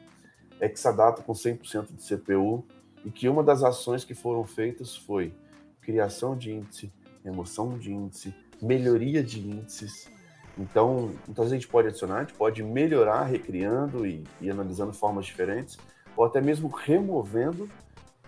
Exadata 0.60 1.22
com 1.22 1.32
100% 1.32 1.88
de 1.94 2.16
CPU, 2.16 2.64
e 3.04 3.10
que 3.10 3.28
uma 3.28 3.42
das 3.42 3.62
ações 3.62 4.04
que 4.04 4.14
foram 4.14 4.44
feitas 4.44 4.96
foi 4.96 5.34
criação 5.80 6.36
de 6.36 6.52
índice, 6.52 6.92
remoção 7.22 7.78
de 7.78 7.92
índice, 7.92 8.34
melhoria 8.62 9.22
de 9.22 9.40
índices. 9.40 10.08
Então, 10.56 11.12
muitas 11.26 11.44
vezes 11.44 11.52
a 11.52 11.56
gente 11.56 11.68
pode 11.68 11.88
adicionar, 11.88 12.16
a 12.16 12.20
gente 12.20 12.34
pode 12.34 12.62
melhorar 12.62 13.24
recriando 13.24 14.06
e, 14.06 14.24
e 14.40 14.48
analisando 14.48 14.92
formas 14.92 15.26
diferentes, 15.26 15.76
ou 16.16 16.24
até 16.24 16.40
mesmo 16.40 16.68
removendo 16.68 17.68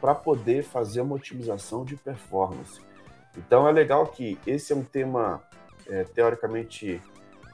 para 0.01 0.15
poder 0.15 0.63
fazer 0.65 1.01
uma 1.01 1.15
otimização 1.15 1.85
de 1.85 1.97
performance. 1.97 2.81
Então 3.37 3.69
é 3.69 3.73
legal 3.73 4.07
que 4.07 4.39
esse 4.47 4.73
é 4.73 4.77
um 4.77 4.83
tema 4.83 5.43
é, 5.87 6.05
teoricamente 6.05 7.01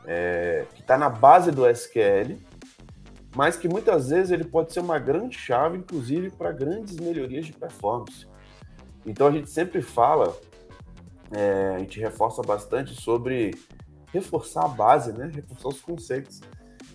é, 0.06 0.66
que 0.74 0.80
está 0.80 0.96
na 0.96 1.08
base 1.08 1.50
do 1.50 1.68
SQL, 1.68 2.38
mas 3.34 3.56
que 3.56 3.68
muitas 3.68 4.10
vezes 4.10 4.30
ele 4.30 4.44
pode 4.44 4.72
ser 4.72 4.80
uma 4.80 4.98
grande 4.98 5.36
chave, 5.38 5.78
inclusive 5.78 6.30
para 6.30 6.52
grandes 6.52 6.96
melhorias 6.96 7.46
de 7.46 7.52
performance. 7.52 8.26
Então 9.06 9.26
a 9.26 9.30
gente 9.32 9.50
sempre 9.50 9.82
fala, 9.82 10.36
é, 11.30 11.74
a 11.76 11.78
gente 11.78 11.98
reforça 11.98 12.42
bastante 12.42 12.94
sobre 13.00 13.52
reforçar 14.12 14.64
a 14.64 14.68
base, 14.68 15.12
né? 15.12 15.30
Reforçar 15.34 15.68
os 15.68 15.80
conceitos. 15.80 16.40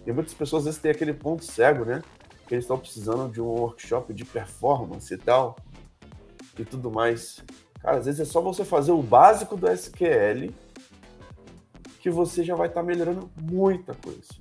E 0.05 0.11
muitas 0.11 0.33
pessoas 0.33 0.61
às 0.61 0.65
vezes 0.65 0.81
têm 0.81 0.91
aquele 0.91 1.13
ponto 1.13 1.43
cego, 1.43 1.83
né? 1.83 2.01
Que 2.47 2.53
eles 2.53 2.63
estão 2.63 2.77
precisando 2.77 3.29
de 3.29 3.41
um 3.41 3.47
workshop 3.47 4.13
de 4.13 4.23
performance 4.23 5.13
e 5.13 5.17
tal, 5.17 5.57
e 6.57 6.63
tudo 6.63 6.91
mais. 6.91 7.43
Cara, 7.79 7.97
às 7.97 8.05
vezes 8.05 8.19
é 8.19 8.25
só 8.25 8.41
você 8.41 8.65
fazer 8.65 8.91
o 8.91 9.01
básico 9.01 9.55
do 9.55 9.67
SQL 9.69 10.51
que 11.99 12.09
você 12.09 12.43
já 12.43 12.55
vai 12.55 12.67
estar 12.67 12.81
tá 12.81 12.85
melhorando 12.85 13.29
muita 13.35 13.93
coisa. 13.93 14.33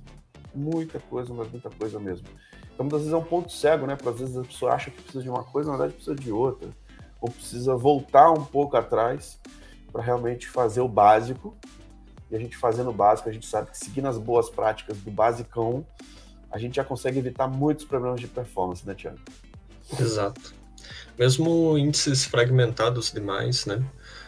Muita 0.53 0.99
coisa, 0.99 1.33
mas 1.33 1.49
muita 1.51 1.69
coisa 1.69 1.99
mesmo. 1.99 2.27
Então, 2.73 2.85
muitas 2.85 3.01
vezes 3.01 3.13
é 3.13 3.17
um 3.17 3.23
ponto 3.23 3.51
cego, 3.51 3.85
né? 3.85 3.95
Porque 3.95 4.09
às 4.09 4.19
vezes 4.19 4.37
a 4.37 4.43
pessoa 4.43 4.73
acha 4.73 4.91
que 4.91 5.01
precisa 5.01 5.23
de 5.23 5.29
uma 5.29 5.43
coisa, 5.43 5.71
na 5.71 5.77
verdade 5.77 5.95
precisa 5.95 6.15
de 6.15 6.31
outra. 6.31 6.69
Ou 7.19 7.29
precisa 7.29 7.75
voltar 7.75 8.31
um 8.31 8.45
pouco 8.45 8.77
atrás 8.77 9.39
para 9.91 10.01
realmente 10.01 10.47
fazer 10.47 10.81
o 10.81 10.87
básico. 10.87 11.57
E 12.29 12.35
a 12.35 12.39
gente 12.39 12.55
fazendo 12.55 12.89
o 12.89 12.93
básico, 12.93 13.29
a 13.29 13.31
gente 13.31 13.47
sabe 13.47 13.71
que 13.71 13.77
seguindo 13.77 14.07
as 14.07 14.17
boas 14.17 14.49
práticas 14.49 14.97
do 14.97 15.09
basicão, 15.09 15.85
a 16.51 16.57
gente 16.57 16.75
já 16.75 16.83
consegue 16.83 17.19
evitar 17.19 17.47
muitos 17.47 17.85
problemas 17.85 18.19
de 18.19 18.27
performance, 18.27 18.85
né, 18.85 18.93
Tiago? 18.93 19.19
Exato. 19.99 20.53
Mesmo 21.17 21.77
índices 21.77 22.25
fragmentados 22.25 23.11
demais, 23.11 23.65
né? 23.65 23.83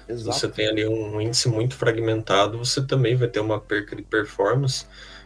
Exato. 0.08 0.38
Você 0.38 0.48
tem 0.48 0.68
ali 0.68 0.88
um 0.88 1.22
índice 1.22 1.48
muito 1.48 1.76
fragmentado, 1.76 2.58
você 2.58 2.82
também 2.82 3.16
vai 3.16 3.28
ter 3.28 3.40
uma 3.40 3.60
perca 3.60 3.96
de 3.96 4.02
performance 4.02 4.86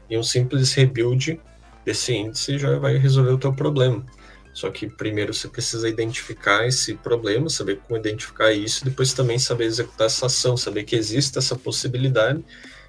e 0.10 0.18
um 0.18 0.24
simples 0.24 0.74
rebuild 0.74 1.40
desse 1.86 2.14
índice 2.14 2.58
já 2.58 2.78
vai 2.78 2.98
resolver 2.98 3.32
o 3.32 3.38
teu 3.38 3.54
problema. 3.54 4.06
Só 4.54 4.70
que 4.70 4.88
primeiro 4.88 5.34
você 5.34 5.48
precisa 5.48 5.90
identificar 5.90 6.68
esse 6.68 6.94
problema, 6.96 7.50
saber 7.50 7.80
como 7.80 8.00
identificar 8.00 8.54
isso, 8.54 8.86
depois 8.86 9.14
também 9.14 9.40
saber 9.40 9.66
executar 9.66 10.08
essa 10.08 10.28
ação, 10.28 10.56
saber 10.56 10.84
que 10.84 10.96
existe 10.96 11.38
essa 11.38 11.56
possibilidade 11.56 12.44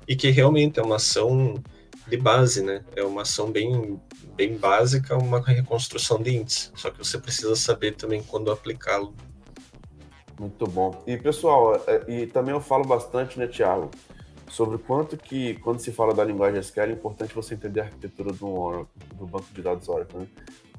e 0.06 0.14
que 0.14 0.30
realmente 0.30 0.78
é 0.78 0.82
uma 0.82 0.96
ação 0.96 1.62
de 2.06 2.16
base, 2.16 2.62
né? 2.62 2.84
É 2.94 3.02
uma 3.02 3.22
ação 3.22 3.50
bem, 3.50 4.00
bem 4.36 4.56
básica, 4.56 5.16
uma 5.16 5.40
reconstrução 5.40 6.22
de 6.22 6.36
índice. 6.36 6.70
Só 6.74 6.90
que 6.90 6.98
você 6.98 7.18
precisa 7.18 7.56
saber 7.56 7.96
também 7.96 8.22
quando 8.22 8.50
aplicá-lo. 8.50 9.14
Muito 10.38 10.66
bom. 10.66 11.02
E 11.06 11.16
pessoal, 11.16 11.76
é, 11.86 12.04
e 12.08 12.26
também 12.26 12.52
eu 12.52 12.60
falo 12.60 12.84
bastante, 12.84 13.38
né, 13.38 13.46
Thiago, 13.46 13.90
sobre 14.50 14.78
quanto 14.78 15.16
que, 15.16 15.54
quando 15.56 15.78
se 15.80 15.92
fala 15.92 16.12
da 16.12 16.24
linguagem 16.24 16.60
SQL, 16.60 16.90
é 16.90 16.92
importante 16.92 17.34
você 17.34 17.54
entender 17.54 17.80
a 17.80 17.84
arquitetura 17.84 18.32
do 18.32 18.48
Oracle, 18.48 18.86
do 19.14 19.26
banco 19.26 19.46
de 19.52 19.62
dados 19.62 19.88
Oracle, 19.88 20.20
né? 20.20 20.26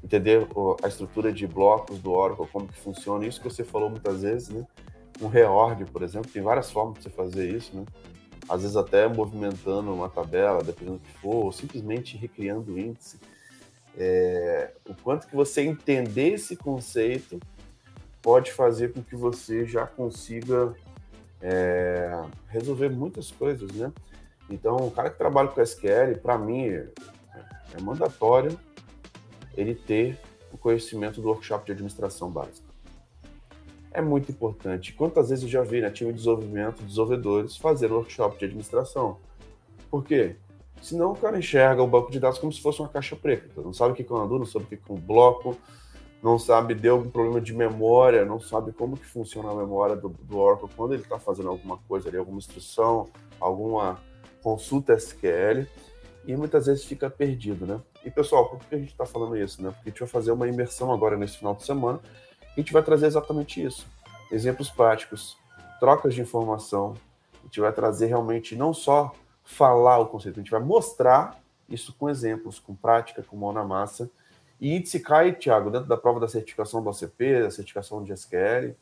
Entender 0.04 0.46
a 0.82 0.88
estrutura 0.88 1.32
de 1.32 1.46
blocos 1.46 1.98
do 1.98 2.12
Oracle, 2.12 2.46
como 2.52 2.68
que 2.68 2.78
funciona, 2.78 3.26
isso 3.26 3.40
que 3.40 3.50
você 3.50 3.64
falou 3.64 3.90
muitas 3.90 4.22
vezes, 4.22 4.50
né? 4.50 4.64
Um 5.20 5.28
reorg, 5.28 5.84
por 5.86 6.02
exemplo, 6.02 6.30
tem 6.30 6.42
várias 6.42 6.70
formas 6.70 6.98
de 6.98 7.04
você 7.04 7.10
fazer 7.10 7.50
isso, 7.50 7.74
né? 7.74 7.84
Às 8.48 8.62
vezes 8.62 8.76
até 8.76 9.08
movimentando 9.08 9.92
uma 9.92 10.08
tabela, 10.08 10.62
dependendo 10.62 10.98
do 10.98 11.04
que 11.04 11.12
for, 11.18 11.46
ou 11.46 11.52
simplesmente 11.52 12.16
recriando 12.16 12.72
o 12.72 12.78
índice. 12.78 13.18
É, 13.98 14.72
o 14.88 14.94
quanto 14.94 15.26
que 15.26 15.34
você 15.34 15.62
entender 15.62 16.34
esse 16.34 16.54
conceito 16.54 17.40
pode 18.22 18.52
fazer 18.52 18.92
com 18.92 19.02
que 19.02 19.16
você 19.16 19.64
já 19.64 19.86
consiga 19.86 20.74
é, 21.40 22.22
resolver 22.48 22.88
muitas 22.88 23.30
coisas, 23.30 23.70
né? 23.72 23.92
Então, 24.48 24.76
o 24.76 24.90
cara 24.90 25.10
que 25.10 25.18
trabalha 25.18 25.48
com 25.48 25.60
SQL, 25.60 26.18
para 26.22 26.38
mim, 26.38 26.68
é, 26.68 26.88
é 27.76 27.80
mandatório 27.80 28.58
ele 29.56 29.74
ter 29.74 30.18
o 30.52 30.58
conhecimento 30.58 31.20
do 31.20 31.28
workshop 31.28 31.66
de 31.66 31.72
administração 31.72 32.30
básica. 32.30 32.65
É 33.92 34.00
muito 34.00 34.30
importante. 34.30 34.92
Quantas 34.92 35.30
vezes 35.30 35.44
eu 35.44 35.50
já 35.50 35.62
vi 35.62 35.80
na 35.80 35.90
time 35.90 36.12
de 36.12 36.18
desenvolvimento, 36.18 36.82
desenvolvedores, 36.82 37.56
fazer 37.56 37.90
workshop 37.90 38.38
de 38.38 38.44
administração? 38.44 39.18
Por 39.90 40.04
quê? 40.04 40.36
Senão 40.82 41.12
o 41.12 41.16
cara 41.16 41.38
enxerga 41.38 41.82
o 41.82 41.86
banco 41.86 42.10
de 42.10 42.20
dados 42.20 42.38
como 42.38 42.52
se 42.52 42.60
fosse 42.60 42.80
uma 42.80 42.88
caixa 42.88 43.16
preta. 43.16 43.60
Não 43.62 43.72
sabe 43.72 43.92
o 43.92 43.94
que 43.94 44.02
é 44.02 44.14
um 44.14 44.18
Andu, 44.18 44.38
não 44.38 44.46
sabe 44.46 44.66
o 44.66 44.68
que 44.68 44.74
é 44.74 44.92
um 44.92 44.96
bloco, 44.96 45.56
não 46.22 46.38
sabe, 46.38 46.74
deu 46.74 46.96
algum 46.96 47.10
problema 47.10 47.40
de 47.40 47.54
memória, 47.54 48.24
não 48.24 48.40
sabe 48.40 48.72
como 48.72 48.96
que 48.96 49.06
funciona 49.06 49.50
a 49.50 49.54
memória 49.54 49.96
do, 49.96 50.08
do 50.08 50.38
Oracle 50.38 50.68
quando 50.76 50.94
ele 50.94 51.02
está 51.02 51.18
fazendo 51.18 51.48
alguma 51.48 51.78
coisa 51.78 52.08
ali, 52.08 52.18
alguma 52.18 52.38
instrução, 52.38 53.08
alguma 53.40 54.00
consulta 54.42 54.94
SQL, 54.94 55.66
e 56.26 56.36
muitas 56.36 56.66
vezes 56.66 56.84
fica 56.84 57.08
perdido, 57.08 57.66
né? 57.66 57.80
E 58.04 58.10
pessoal, 58.10 58.48
por 58.48 58.58
que 58.58 58.74
a 58.74 58.78
gente 58.78 58.90
está 58.90 59.06
falando 59.06 59.36
isso, 59.36 59.62
né? 59.62 59.70
Porque 59.70 59.88
a 59.88 59.92
gente 59.92 60.00
vai 60.00 60.08
fazer 60.08 60.32
uma 60.32 60.48
imersão 60.48 60.92
agora 60.92 61.16
nesse 61.16 61.38
final 61.38 61.54
de 61.54 61.64
semana, 61.64 62.00
a 62.56 62.60
gente 62.60 62.72
vai 62.72 62.82
trazer 62.82 63.06
exatamente 63.06 63.62
isso, 63.62 63.86
exemplos 64.30 64.70
práticos, 64.70 65.36
trocas 65.78 66.14
de 66.14 66.22
informação, 66.22 66.94
a 67.42 67.46
gente 67.46 67.60
vai 67.60 67.72
trazer 67.72 68.06
realmente 68.06 68.56
não 68.56 68.72
só 68.72 69.14
falar 69.44 69.98
o 69.98 70.06
conceito, 70.06 70.40
a 70.40 70.42
gente 70.42 70.50
vai 70.50 70.60
mostrar 70.60 71.40
isso 71.68 71.94
com 71.98 72.08
exemplos, 72.08 72.58
com 72.58 72.74
prática, 72.74 73.22
com 73.22 73.36
mão 73.36 73.52
na 73.52 73.64
massa, 73.64 74.10
e 74.60 74.74
índice 74.74 75.00
cai, 75.00 75.32
Thiago, 75.32 75.70
dentro 75.70 75.86
da 75.86 75.96
prova 75.96 76.18
da 76.18 76.28
certificação 76.28 76.82
do 76.82 76.88
OCP, 76.88 77.42
da 77.42 77.50
certificação 77.50 78.02
de 78.02 78.12
SQL? 78.12 78.74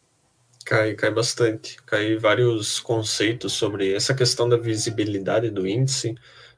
Cai, 0.64 0.94
cai 0.94 1.10
bastante. 1.10 1.82
Cai 1.82 2.16
vários 2.16 2.80
conceitos 2.80 3.52
sobre 3.52 3.92
essa 3.92 4.14
questão 4.14 4.48
da 4.48 4.56
visibilidade 4.56 5.50
do 5.50 5.66
índice, 5.66 6.14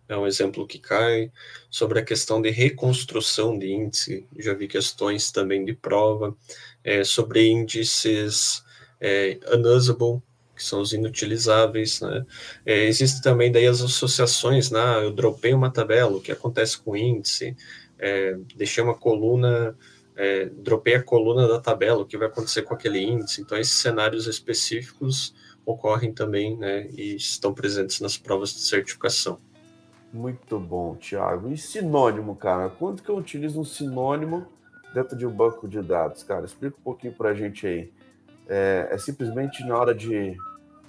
é 0.09 0.17
um 0.17 0.27
exemplo 0.27 0.67
que 0.67 0.79
cai. 0.79 1.31
Sobre 1.71 1.99
a 1.99 2.05
questão 2.05 2.41
de 2.41 2.51
reconstrução 2.51 3.59
de 3.59 3.73
índice, 3.73 4.27
já 4.39 4.55
vi 4.55 4.69
questões 4.69 5.31
também 5.31 5.65
de 5.65 5.75
prova. 5.75 6.37
É, 6.85 7.03
sobre 7.05 7.47
índices 7.49 8.63
é, 9.01 9.39
unusable, 9.53 10.23
que 10.55 10.63
são 10.63 10.81
os 10.81 10.93
inutilizáveis, 10.93 12.01
né? 12.01 12.25
É, 12.65 12.85
existe 12.85 13.21
também 13.21 13.53
daí 13.53 13.67
as 13.67 13.83
associações, 13.83 14.71
né? 14.71 15.05
Eu 15.05 15.11
dropei 15.11 15.53
uma 15.53 15.71
tabela, 15.71 16.17
o 16.17 16.21
que 16.21 16.33
acontece 16.33 16.79
com 16.79 16.93
o 16.93 16.97
índice? 16.97 17.57
é, 17.99 18.39
deixei 18.55 18.83
uma 18.83 18.95
coluna, 18.95 19.77
é, 20.15 20.47
dropei 20.47 20.95
a 20.95 21.03
coluna 21.03 21.49
da 21.49 21.61
tabela, 21.61 22.03
o 22.03 22.07
que 22.07 22.19
vai 22.19 22.29
acontecer 22.29 22.63
com 22.63 22.75
aquele 22.75 23.01
índice. 23.01 23.41
Então, 23.41 23.59
esses 23.59 23.75
cenários 23.75 24.27
específicos 24.27 25.35
ocorrem 25.65 26.13
também 26.13 26.57
né, 26.57 26.89
e 26.91 27.17
estão 27.17 27.53
presentes 27.53 28.01
nas 28.01 28.17
provas 28.17 28.53
de 28.53 28.61
certificação. 28.61 29.41
Muito 30.13 30.59
bom, 30.59 30.95
Thiago. 30.95 31.53
E 31.53 31.59
sinônimo, 31.59 32.37
cara? 32.37 32.69
Quanto 32.69 33.03
que 33.03 33.09
eu 33.09 33.17
utilizo 33.17 33.61
um 33.61 33.65
sinônimo 33.65 34.47
dentro 34.95 35.17
de 35.17 35.27
um 35.27 35.31
banco 35.31 35.69
de 35.69 35.83
dados, 35.83 36.23
cara? 36.23 36.45
Explica 36.45 36.77
um 36.79 36.83
pouquinho 36.83 37.13
para 37.13 37.31
a 37.31 37.35
gente 37.35 37.67
aí. 37.67 37.93
É, 38.49 38.89
é, 38.93 38.99
simplesmente 38.99 39.65
na 39.65 39.77
hora 39.77 39.95
de 39.95 40.15
estar 40.15 40.41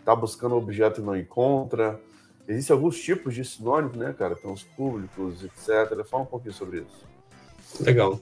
tá 0.05 0.15
buscando 0.15 0.55
um 0.55 0.59
objeto 0.59 1.01
e 1.01 1.03
não 1.03 1.17
encontra? 1.17 1.99
Existem 2.47 2.73
alguns 2.73 2.99
tipos 2.99 3.33
de 3.35 3.43
sinônimos, 3.43 3.97
né, 3.97 4.15
cara? 4.17 4.35
Tem 4.35 4.49
os 4.51 4.63
públicos, 4.63 5.43
etc. 5.43 6.05
Fala 6.05 6.23
um 6.23 6.27
pouquinho 6.27 6.53
sobre 6.53 6.79
isso. 6.79 7.05
Legal. 7.81 8.19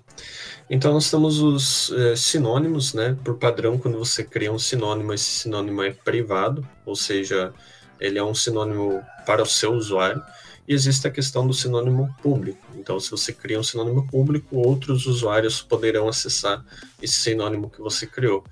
Então, 0.70 0.94
nós 0.94 1.12
temos 1.12 1.40
os 1.40 1.92
é, 1.92 2.16
sinônimos, 2.16 2.94
né? 2.94 3.16
Por 3.24 3.38
padrão, 3.38 3.78
quando 3.78 4.00
você 4.00 4.24
cria 4.24 4.52
um 4.52 4.58
sinônimo, 4.58 5.14
esse 5.14 5.26
sinônimo 5.26 5.84
é 5.84 5.92
privado, 5.92 6.68
ou 6.84 6.96
seja, 6.96 7.54
ele 8.00 8.18
é 8.18 8.24
um 8.24 8.34
sinônimo 8.34 9.04
para 9.26 9.44
o 9.44 9.46
seu 9.46 9.74
usuário. 9.74 10.24
E 10.68 10.74
existe 10.74 11.08
a 11.08 11.12
questão 11.12 11.46
do 11.46 11.54
sinônimo 11.54 12.14
público. 12.22 12.66
Então, 12.76 13.00
se 13.00 13.12
você 13.12 13.32
cria 13.32 13.60
um 13.60 13.64
sinônimo 13.64 14.08
público, 14.08 14.58
outros 14.58 15.06
usuários 15.06 15.62
poderão 15.62 16.08
acessar 16.08 16.66
esse 17.02 17.20
sinônimo 17.20 17.70
que 17.70 17.80
você 17.80 18.08
criou. 18.08 18.44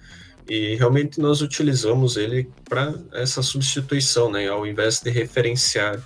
E 0.47 0.75
realmente 0.75 1.19
nós 1.19 1.41
utilizamos 1.41 2.17
ele 2.17 2.49
para 2.65 2.93
essa 3.13 3.41
substituição, 3.41 4.31
né? 4.31 4.47
Ao 4.47 4.67
invés 4.67 4.99
de 4.99 5.09
referenciar 5.09 5.99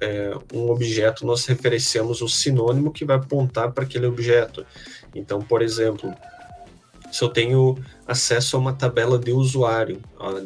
é, 0.00 0.32
um 0.52 0.70
objeto, 0.70 1.26
nós 1.26 1.44
referenciamos 1.44 2.22
o 2.22 2.28
sinônimo 2.28 2.92
que 2.92 3.04
vai 3.04 3.16
apontar 3.16 3.72
para 3.72 3.84
aquele 3.84 4.06
objeto. 4.06 4.64
Então, 5.14 5.42
por 5.42 5.60
exemplo, 5.60 6.14
se 7.10 7.22
eu 7.22 7.28
tenho 7.28 7.76
acesso 8.06 8.56
a 8.56 8.60
uma 8.60 8.72
tabela 8.72 9.18
de 9.18 9.32
usuário, 9.32 10.00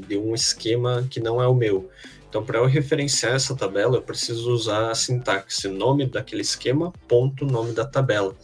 de 0.07 0.17
um 0.17 0.35
esquema 0.35 1.07
que 1.09 1.21
não 1.21 1.41
é 1.43 1.47
o 1.47 1.55
meu. 1.55 1.89
Então, 2.35 2.45
para 2.45 2.59
eu 2.59 2.67
referenciar 2.67 3.37
essa 3.37 3.55
tabela, 3.55 3.95
eu 3.95 4.03
preciso 4.03 4.53
usar 4.53 4.91
a 4.91 4.95
sintaxe 4.97 5.69
nome 5.69 6.05
daquele 6.05 6.43
esquema, 6.43 6.93
ponto 7.07 7.47
nome 7.47 7.73
da 7.73 7.85
tabela. 7.85 8.35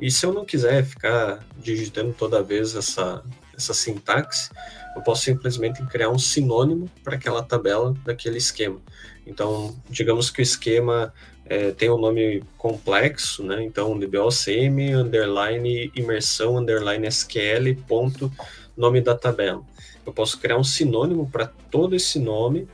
E 0.00 0.10
se 0.10 0.24
eu 0.24 0.32
não 0.32 0.46
quiser 0.46 0.82
ficar 0.82 1.44
digitando 1.58 2.14
toda 2.14 2.42
vez 2.42 2.74
essa, 2.74 3.22
essa 3.54 3.74
sintaxe, 3.74 4.48
eu 4.96 5.02
posso 5.02 5.24
simplesmente 5.24 5.84
criar 5.84 6.08
um 6.08 6.18
sinônimo 6.18 6.90
para 7.04 7.16
aquela 7.16 7.42
tabela 7.42 7.94
daquele 8.06 8.38
esquema. 8.38 8.80
Então, 9.26 9.76
digamos 9.90 10.30
que 10.30 10.40
o 10.40 10.42
esquema 10.42 11.12
é, 11.44 11.72
tem 11.72 11.90
um 11.90 11.98
nome 11.98 12.42
complexo, 12.56 13.44
né? 13.44 13.62
Então, 13.62 13.98
DBOCM, 13.98 14.94
underline, 14.94 15.92
imersão, 15.94 16.56
underline 16.56 17.06
SQL, 17.06 17.76
ponto, 17.86 18.32
nome 18.74 19.02
da 19.02 19.14
tabela. 19.14 19.62
Eu 20.06 20.12
posso 20.14 20.40
criar 20.40 20.56
um 20.56 20.64
sinônimo 20.64 21.28
para 21.28 21.48
todo 21.70 21.94
esse 21.94 22.18
nome, 22.18 22.66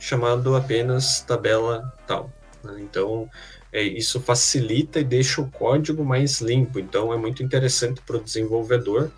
chamado 0.00 0.56
apenas 0.56 1.20
tabela 1.20 1.92
tal. 2.06 2.32
Né? 2.64 2.78
Então, 2.80 3.30
é, 3.72 3.82
isso 3.82 4.20
facilita 4.20 4.98
e 4.98 5.04
deixa 5.04 5.40
o 5.40 5.50
código 5.50 6.04
mais 6.04 6.40
limpo. 6.40 6.80
Então, 6.80 7.12
é 7.12 7.16
muito 7.16 7.42
interessante 7.42 8.00
para 8.00 8.16
o 8.16 8.24
desenvolvedor, 8.24 9.12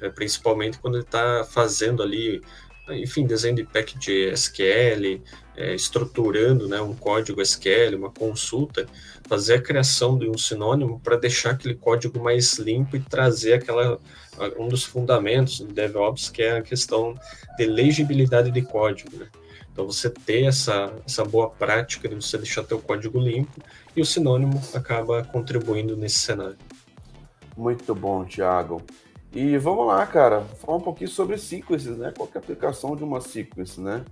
é, 0.00 0.08
principalmente 0.10 0.78
quando 0.78 0.96
ele 0.96 1.04
está 1.04 1.44
fazendo 1.44 2.02
ali, 2.02 2.42
enfim, 2.90 3.26
desenho 3.26 3.56
de 3.56 3.64
pack 3.64 3.98
de 3.98 4.30
SQL, 4.32 5.22
é, 5.56 5.74
estruturando 5.74 6.68
né, 6.68 6.80
um 6.80 6.94
código 6.94 7.40
SQL, 7.40 7.96
uma 7.96 8.10
consulta, 8.10 8.86
fazer 9.26 9.54
a 9.54 9.62
criação 9.62 10.18
de 10.18 10.28
um 10.28 10.36
sinônimo 10.36 11.00
para 11.00 11.16
deixar 11.16 11.52
aquele 11.52 11.74
código 11.74 12.22
mais 12.22 12.58
limpo 12.58 12.96
e 12.96 13.00
trazer 13.00 13.54
aquela 13.54 13.98
um 14.58 14.68
dos 14.68 14.84
fundamentos 14.84 15.60
do 15.60 15.72
DevOps, 15.72 16.28
que 16.28 16.42
é 16.42 16.58
a 16.58 16.62
questão 16.62 17.14
de 17.56 17.64
legibilidade 17.64 18.50
de 18.50 18.60
código. 18.60 19.16
Né? 19.16 19.26
Então, 19.76 19.84
você 19.84 20.08
ter 20.08 20.44
essa, 20.44 20.90
essa 21.04 21.22
boa 21.22 21.50
prática 21.50 22.08
de 22.08 22.14
você 22.14 22.38
deixar 22.38 22.64
teu 22.64 22.80
código 22.80 23.20
limpo 23.20 23.60
e 23.94 24.00
o 24.00 24.06
sinônimo 24.06 24.58
acaba 24.72 25.22
contribuindo 25.22 25.94
nesse 25.94 26.18
cenário. 26.18 26.56
Muito 27.54 27.94
bom, 27.94 28.24
Thiago. 28.24 28.80
E 29.34 29.58
vamos 29.58 29.86
lá, 29.86 30.06
cara, 30.06 30.40
falar 30.40 30.78
um 30.78 30.80
pouquinho 30.80 31.10
sobre 31.10 31.36
sequences, 31.36 31.98
né? 31.98 32.10
Qual 32.16 32.26
é 32.34 32.38
a 32.38 32.40
aplicação 32.40 32.96
de 32.96 33.04
uma 33.04 33.20
sequence, 33.20 33.78
né? 33.78 34.02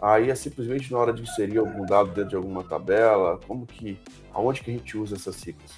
Aí 0.00 0.30
é 0.30 0.34
simplesmente 0.34 0.90
na 0.90 0.98
hora 0.98 1.12
de 1.12 1.20
inserir 1.20 1.58
algum 1.58 1.84
dado 1.84 2.08
dentro 2.08 2.30
de 2.30 2.36
alguma 2.36 2.64
tabela, 2.64 3.38
como 3.46 3.66
que, 3.66 3.98
aonde 4.32 4.62
que 4.62 4.70
a 4.70 4.74
gente 4.74 4.96
usa 4.96 5.16
essa 5.16 5.30
sequence? 5.30 5.74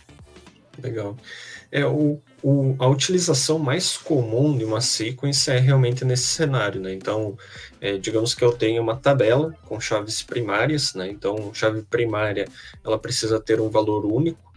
Legal. 0.83 1.17
É, 1.71 1.85
o, 1.87 2.21
o, 2.43 2.77
a 2.79 2.87
utilização 2.87 3.59
mais 3.59 3.97
comum 3.97 4.57
de 4.57 4.65
uma 4.65 4.81
sequence 4.81 5.51
é 5.51 5.59
realmente 5.59 6.05
nesse 6.05 6.25
cenário, 6.25 6.81
né? 6.81 6.93
Então, 6.93 7.37
é, 7.81 7.97
digamos 7.97 8.35
que 8.35 8.45
eu 8.45 8.53
tenho 8.53 8.83
uma 8.83 8.97
tabela 8.97 9.55
com 9.65 9.81
chaves 9.81 10.23
primárias, 10.23 10.95
né? 10.95 11.09
Então, 11.09 11.53
chave 11.55 11.83
primária, 11.83 12.47
ela 12.85 12.99
precisa 12.99 13.41
ter 13.41 13.61
um 13.61 13.71
valor 13.71 14.05
único, 14.05 14.53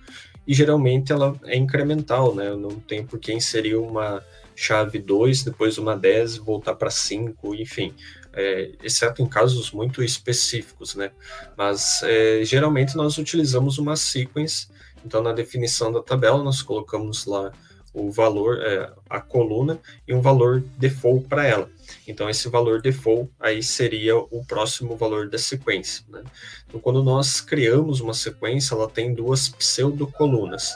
e 0.48 0.54
geralmente 0.54 1.12
ela 1.12 1.36
é 1.46 1.58
incremental, 1.58 2.34
né? 2.34 2.56
Não 2.56 2.80
tem 2.80 3.06
por 3.06 3.20
que 3.20 3.34
inserir 3.34 3.76
uma 3.76 4.24
chave 4.56 4.98
2, 4.98 5.44
depois 5.44 5.78
uma 5.78 5.96
10, 5.96 6.38
voltar 6.38 6.74
para 6.74 6.90
5, 6.90 7.54
enfim, 7.54 7.94
é, 8.34 8.72
exceto 8.82 9.22
em 9.22 9.28
casos 9.28 9.72
muito 9.72 10.04
específicos, 10.04 10.96
né? 10.96 11.12
Mas 11.56 12.02
é, 12.04 12.42
geralmente 12.44 12.96
nós 12.96 13.18
utilizamos 13.18 13.78
uma 13.78 13.96
sequence, 13.96 14.68
então 15.06 15.22
na 15.22 15.32
definição 15.32 15.92
da 15.92 16.02
tabela 16.02 16.44
nós 16.44 16.62
colocamos 16.62 17.26
lá 17.26 17.52
o 17.98 18.12
valor, 18.12 18.62
é, 18.62 18.92
a 19.10 19.20
coluna 19.20 19.80
e 20.08 20.14
um 20.14 20.22
valor 20.22 20.64
default 20.78 21.28
para 21.28 21.46
ela. 21.46 21.70
Então, 22.08 22.30
esse 22.30 22.48
valor 22.48 22.80
default 22.80 23.32
aí 23.40 23.64
seria 23.64 24.16
o 24.16 24.46
próximo 24.46 24.96
valor 24.96 25.30
da 25.30 25.38
sequência. 25.40 26.06
Né? 26.08 26.22
Então, 26.68 26.80
quando 26.80 27.04
nós 27.04 27.42
criamos 27.42 28.00
uma 28.00 28.14
sequência, 28.14 28.76
ela 28.76 28.88
tem 28.88 29.16
duas 29.16 29.50
pseudocolunas. 29.50 30.74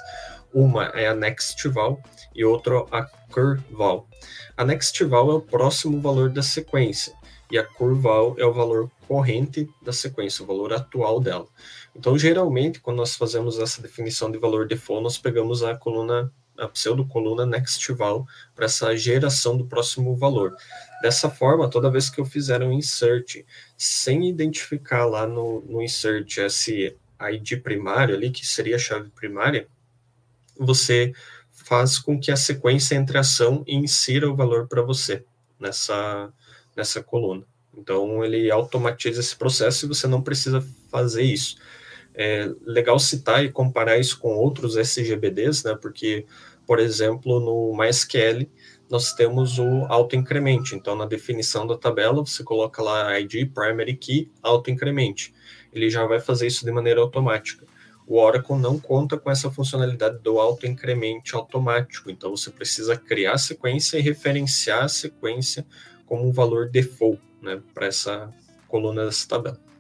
Uma 0.52 0.86
é 0.86 1.08
a 1.08 1.14
nextval 1.14 2.02
e 2.36 2.44
outra 2.44 2.84
a 2.92 3.04
curval. 3.32 4.08
A 4.58 4.66
nextval 4.66 5.32
é 5.32 5.34
o 5.36 5.42
próximo 5.42 6.02
valor 6.02 6.30
da 6.30 6.42
sequência 6.42 7.14
e 7.52 7.58
a 7.58 7.64
curval 7.64 8.36
é 8.38 8.46
o 8.46 8.54
valor 8.54 8.90
corrente 9.08 9.70
da 9.82 9.92
sequência, 9.92 10.44
o 10.44 10.48
valor 10.48 10.74
atual 10.74 11.20
dela. 11.20 11.46
Então, 11.96 12.18
geralmente, 12.18 12.80
quando 12.80 12.98
nós 12.98 13.16
fazemos 13.16 13.60
essa 13.60 13.82
definição 13.82 14.32
de 14.32 14.38
valor 14.38 14.68
default, 14.68 15.04
nós 15.04 15.18
pegamos 15.18 15.64
a 15.64 15.76
coluna 15.76 16.32
a 16.58 16.68
pseudocoluna 16.68 17.46
nextval 17.46 18.28
para 18.56 18.66
essa 18.66 18.96
geração 18.96 19.58
do 19.58 19.66
próximo 19.66 20.16
valor. 20.16 20.56
Dessa 21.02 21.30
forma, 21.30 21.70
toda 21.70 21.90
vez 21.90 22.10
que 22.10 22.22
eu 22.22 22.26
fizer 22.26 22.62
um 22.62 22.72
insert 22.72 23.44
sem 23.78 24.30
identificar 24.30 25.06
lá 25.06 25.26
no, 25.26 25.62
no 25.62 25.82
insert 25.82 26.38
esse 26.38 26.96
ID 27.20 27.62
primário 27.62 28.16
ali, 28.16 28.30
que 28.30 28.46
seria 28.46 28.76
a 28.76 28.80
chave 28.80 29.10
primária, 29.10 29.68
você 30.58 31.14
faz 31.52 31.98
com 31.98 32.20
que 32.20 32.32
a 32.32 32.36
sequência 32.36 32.96
entre 32.96 33.18
ação 33.18 33.64
e 33.66 33.76
insira 33.76 34.30
o 34.30 34.36
valor 34.36 34.68
para 34.68 34.82
você 34.82 35.24
nessa, 35.60 36.32
nessa 36.76 37.02
coluna. 37.02 37.44
Então, 37.76 38.24
ele 38.24 38.52
automatiza 38.52 39.22
esse 39.22 39.36
processo 39.36 39.86
e 39.86 39.88
você 39.88 40.06
não 40.08 40.22
precisa 40.22 40.66
fazer 40.90 41.24
isso. 41.24 41.58
É 42.14 42.50
legal 42.66 43.00
citar 43.00 43.44
e 43.44 43.52
comparar 43.52 43.98
isso 43.98 44.20
com 44.20 44.36
outros 44.36 44.76
SGBDs, 44.76 45.64
né? 45.64 45.78
Porque, 45.82 46.26
por 46.66 46.80
exemplo, 46.80 47.40
no 47.40 47.76
MySQL, 47.78 48.48
nós 48.90 49.14
temos 49.14 49.58
o 49.58 49.86
autoincremente. 49.88 50.76
Então, 50.76 50.96
na 50.96 51.06
definição 51.06 51.66
da 51.66 51.78
tabela, 51.78 52.26
você 52.26 52.44
coloca 52.44 52.84
lá 52.84 53.18
ID, 53.18 53.50
primary 53.54 53.96
key, 53.96 54.30
autoincremente. 54.44 55.34
Ele 55.72 55.90
já 55.90 56.06
vai 56.06 56.20
fazer 56.20 56.48
isso 56.48 56.66
de 56.66 56.72
maneira 56.72 57.00
automática. 57.00 57.66
O 58.06 58.20
Oracle 58.20 58.58
não 58.58 58.78
conta 58.78 59.18
com 59.18 59.32
essa 59.32 59.50
funcionalidade 59.50 60.20
do 60.20 60.38
autoincremente 60.38 61.34
automático. 61.34 62.12
Então, 62.12 62.36
você 62.36 62.52
precisa 62.52 62.98
criar 62.98 63.36
a 63.36 63.38
sequência 63.38 63.98
e 63.98 64.02
referenciar 64.02 64.84
a 64.84 64.90
sequência 64.90 65.66
como 66.06 66.28
um 66.28 66.32
valor 66.34 66.70
default 66.70 67.22
né, 67.42 67.62
para 67.74 67.86
essa 67.86 68.30
coluna 68.68 69.06
dessa 69.06 69.26
tabela. 69.26 69.71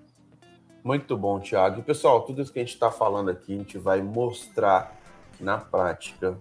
Muito 0.83 1.15
bom, 1.15 1.39
Thiago. 1.39 1.79
E 1.79 1.83
pessoal, 1.83 2.23
tudo 2.23 2.41
isso 2.41 2.51
que 2.51 2.57
a 2.57 2.63
gente 2.63 2.73
está 2.73 2.89
falando 2.89 3.29
aqui, 3.29 3.53
a 3.53 3.57
gente 3.57 3.77
vai 3.77 4.01
mostrar 4.01 4.99
na 5.39 5.59
prática, 5.59 6.39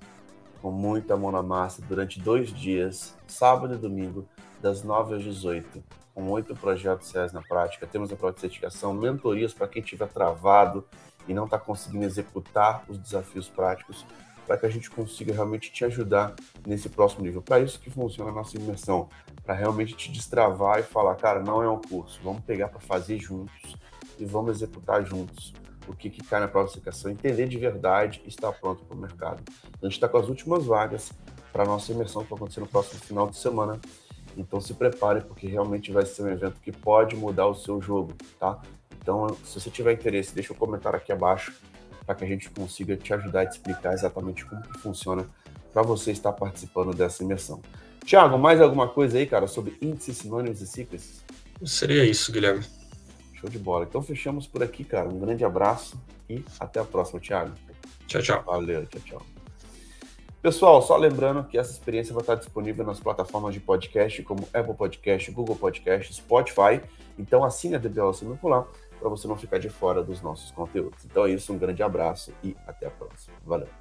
com 0.62 0.70
muita 0.70 1.14
mão 1.14 1.30
na 1.30 1.42
massa, 1.42 1.82
durante 1.82 2.18
dois 2.18 2.50
dias, 2.50 3.14
sábado 3.26 3.74
e 3.74 3.76
domingo, 3.76 4.26
das 4.58 4.82
9 4.82 5.16
às 5.16 5.22
18, 5.22 5.84
com 6.14 6.30
oito 6.30 6.54
projetos 6.54 7.08
SES 7.08 7.34
na 7.34 7.42
prática. 7.42 7.86
Temos 7.86 8.10
a 8.10 8.16
prova 8.16 8.32
de 8.32 8.40
certificação, 8.40 8.94
mentorias 8.94 9.52
para 9.52 9.68
quem 9.68 9.82
estiver 9.82 10.08
travado 10.08 10.86
e 11.28 11.34
não 11.34 11.44
está 11.44 11.58
conseguindo 11.58 12.06
executar 12.06 12.82
os 12.88 12.96
desafios 12.96 13.46
práticos, 13.46 14.06
para 14.46 14.56
que 14.56 14.64
a 14.64 14.70
gente 14.70 14.90
consiga 14.90 15.34
realmente 15.34 15.70
te 15.70 15.84
ajudar 15.84 16.34
nesse 16.66 16.88
próximo 16.88 17.24
nível. 17.24 17.42
Para 17.42 17.60
isso 17.60 17.78
que 17.78 17.90
funciona 17.90 18.30
a 18.30 18.34
nossa 18.34 18.56
imersão, 18.56 19.06
para 19.44 19.54
realmente 19.54 19.94
te 19.94 20.10
destravar 20.10 20.80
e 20.80 20.82
falar, 20.82 21.14
cara, 21.16 21.40
não 21.40 21.62
é 21.62 21.68
um 21.68 21.80
curso, 21.80 22.18
vamos 22.24 22.42
pegar 22.42 22.68
para 22.68 22.80
fazer 22.80 23.18
juntos 23.18 23.76
e 24.20 24.24
vamos 24.24 24.56
executar 24.56 25.04
juntos 25.04 25.52
o 25.88 25.94
que, 25.94 26.08
que 26.08 26.22
cai 26.22 26.40
na 26.40 26.48
certificação, 26.48 27.10
entender 27.10 27.48
de 27.48 27.58
verdade 27.58 28.22
e 28.24 28.28
estar 28.28 28.52
pronto 28.52 28.84
para 28.84 28.96
o 28.96 29.00
mercado. 29.00 29.42
A 29.80 29.86
gente 29.86 29.94
está 29.94 30.08
com 30.08 30.18
as 30.18 30.28
últimas 30.28 30.64
vagas 30.64 31.12
para 31.52 31.64
a 31.64 31.66
nossa 31.66 31.90
imersão 31.92 32.22
que 32.22 32.30
vai 32.30 32.36
acontecer 32.36 32.60
no 32.60 32.66
próximo 32.66 33.00
final 33.00 33.28
de 33.28 33.36
semana. 33.36 33.80
Então 34.36 34.60
se 34.60 34.74
prepare, 34.74 35.22
porque 35.22 35.46
realmente 35.48 35.90
vai 35.90 36.06
ser 36.06 36.22
um 36.22 36.28
evento 36.28 36.60
que 36.62 36.70
pode 36.70 37.16
mudar 37.16 37.46
o 37.46 37.54
seu 37.54 37.80
jogo, 37.82 38.12
tá? 38.38 38.60
Então, 39.02 39.36
se 39.44 39.58
você 39.58 39.70
tiver 39.70 39.94
interesse, 39.94 40.34
deixa 40.34 40.52
um 40.52 40.56
comentário 40.56 40.98
aqui 40.98 41.10
abaixo 41.10 41.52
para 42.06 42.14
que 42.14 42.24
a 42.24 42.26
gente 42.26 42.48
consiga 42.50 42.96
te 42.96 43.12
ajudar 43.12 43.42
a 43.42 43.46
te 43.46 43.52
explicar 43.52 43.92
exatamente 43.92 44.44
como 44.44 44.62
que 44.62 44.78
funciona 44.78 45.26
para 45.72 45.82
você 45.82 46.12
estar 46.12 46.32
participando 46.32 46.94
dessa 46.94 47.24
imersão. 47.24 47.60
Tiago, 48.04 48.38
mais 48.38 48.60
alguma 48.60 48.88
coisa 48.88 49.18
aí, 49.18 49.26
cara, 49.26 49.46
sobre 49.46 49.76
índices, 49.80 50.18
sinônimos 50.18 50.60
e 50.60 50.66
ciclos? 50.66 51.22
Seria 51.64 52.04
isso, 52.04 52.32
Guilherme. 52.32 52.64
Show 53.40 53.48
de 53.48 53.58
bola. 53.58 53.86
Então 53.88 54.02
fechamos 54.02 54.46
por 54.46 54.62
aqui, 54.62 54.84
cara. 54.84 55.08
Um 55.08 55.18
grande 55.18 55.44
abraço 55.44 56.00
e 56.28 56.44
até 56.58 56.78
a 56.78 56.84
próxima, 56.84 57.18
Thiago. 57.18 57.52
Tchau, 58.06 58.20
tchau. 58.20 58.42
Valeu, 58.44 58.86
tchau, 58.86 59.00
tchau. 59.00 59.22
Pessoal, 60.42 60.80
só 60.80 60.96
lembrando 60.96 61.44
que 61.44 61.58
essa 61.58 61.70
experiência 61.70 62.14
vai 62.14 62.22
estar 62.22 62.34
disponível 62.34 62.84
nas 62.84 62.98
plataformas 62.98 63.52
de 63.52 63.60
podcast 63.60 64.22
como 64.22 64.48
Apple 64.54 64.74
Podcast, 64.74 65.30
Google 65.30 65.56
Podcast, 65.56 66.14
Spotify. 66.14 66.80
Então 67.18 67.44
assine 67.44 67.74
a 67.74 67.78
DBL 67.78 68.12
Circular 68.12 68.66
para 68.98 69.08
você 69.08 69.26
não 69.26 69.36
ficar 69.36 69.58
de 69.58 69.68
fora 69.68 70.02
dos 70.02 70.20
nossos 70.22 70.50
conteúdos. 70.50 71.04
Então 71.04 71.26
é 71.26 71.32
isso, 71.32 71.52
um 71.52 71.58
grande 71.58 71.82
abraço 71.82 72.32
e 72.42 72.56
até 72.66 72.86
a 72.86 72.90
próxima. 72.90 73.34
Valeu. 73.44 73.79